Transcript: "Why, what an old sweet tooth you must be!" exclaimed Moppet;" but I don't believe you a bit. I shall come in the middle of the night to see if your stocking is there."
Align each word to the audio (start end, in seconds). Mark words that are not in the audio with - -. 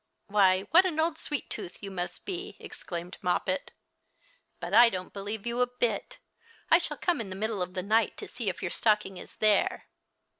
"Why, 0.25 0.61
what 0.71 0.83
an 0.87 0.99
old 0.99 1.19
sweet 1.19 1.47
tooth 1.47 1.83
you 1.83 1.91
must 1.91 2.25
be!" 2.25 2.57
exclaimed 2.59 3.19
Moppet;" 3.21 3.69
but 4.59 4.73
I 4.73 4.89
don't 4.89 5.13
believe 5.13 5.45
you 5.45 5.61
a 5.61 5.67
bit. 5.67 6.17
I 6.71 6.79
shall 6.79 6.97
come 6.97 7.21
in 7.21 7.29
the 7.29 7.35
middle 7.35 7.61
of 7.61 7.75
the 7.75 7.83
night 7.83 8.17
to 8.17 8.27
see 8.27 8.49
if 8.49 8.63
your 8.63 8.71
stocking 8.71 9.17
is 9.17 9.35
there." 9.35 9.85